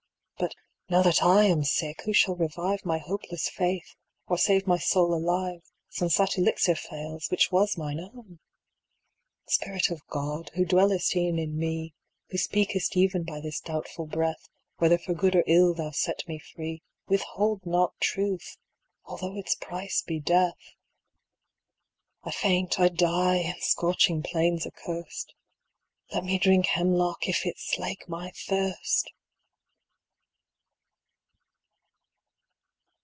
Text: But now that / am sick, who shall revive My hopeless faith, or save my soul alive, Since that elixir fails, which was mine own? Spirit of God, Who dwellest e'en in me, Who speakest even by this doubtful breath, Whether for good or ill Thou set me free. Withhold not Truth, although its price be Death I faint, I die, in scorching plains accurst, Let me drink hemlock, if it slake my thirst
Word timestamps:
But 0.37 0.55
now 0.89 1.03
that 1.03 1.21
/ 1.21 1.21
am 1.51 1.63
sick, 1.63 2.01
who 2.03 2.13
shall 2.13 2.35
revive 2.35 2.83
My 2.83 2.97
hopeless 2.97 3.47
faith, 3.47 3.95
or 4.27 4.37
save 4.39 4.65
my 4.65 4.79
soul 4.79 5.13
alive, 5.13 5.61
Since 5.89 6.17
that 6.17 6.35
elixir 6.37 6.75
fails, 6.75 7.29
which 7.29 7.51
was 7.51 7.77
mine 7.77 7.99
own? 7.99 8.39
Spirit 9.45 9.91
of 9.91 10.05
God, 10.07 10.49
Who 10.55 10.65
dwellest 10.65 11.15
e'en 11.15 11.37
in 11.37 11.55
me, 11.57 11.93
Who 12.31 12.37
speakest 12.39 12.97
even 12.97 13.23
by 13.23 13.39
this 13.39 13.61
doubtful 13.61 14.07
breath, 14.07 14.49
Whether 14.79 14.97
for 14.97 15.13
good 15.13 15.35
or 15.35 15.43
ill 15.47 15.75
Thou 15.75 15.91
set 15.91 16.27
me 16.27 16.39
free. 16.39 16.81
Withhold 17.07 17.63
not 17.65 17.93
Truth, 18.01 18.57
although 19.05 19.37
its 19.37 19.53
price 19.55 20.01
be 20.01 20.19
Death 20.19 20.75
I 22.23 22.31
faint, 22.31 22.79
I 22.79 22.89
die, 22.89 23.37
in 23.37 23.61
scorching 23.61 24.23
plains 24.23 24.65
accurst, 24.65 25.33
Let 26.11 26.25
me 26.25 26.39
drink 26.39 26.65
hemlock, 26.65 27.29
if 27.29 27.45
it 27.45 27.59
slake 27.59 28.09
my 28.09 28.31
thirst 28.31 29.11